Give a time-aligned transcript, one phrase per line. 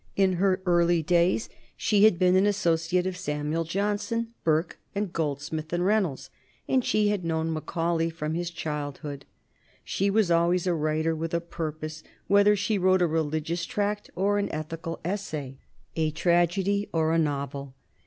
[0.15, 1.47] In her early days
[1.77, 6.31] she had been an associate of Samuel Johnson, Burke, and Goldsmith, and Reynolds,
[6.67, 9.25] and she had known Macaulay from his childhood.
[9.83, 14.39] She was always a writer with a purpose, whether she wrote a religious tract or
[14.39, 15.59] an ethical essay,
[15.95, 17.75] a tragedy or a novel.